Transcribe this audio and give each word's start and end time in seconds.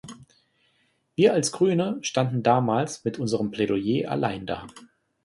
Wir 1.13 1.31
als 1.33 1.51
Grüne 1.51 1.99
standen 2.01 2.41
damals 2.41 3.03
mit 3.03 3.19
unserem 3.19 3.51
Plädoyer 3.51 4.09
allein 4.09 4.47
da. 4.47 4.65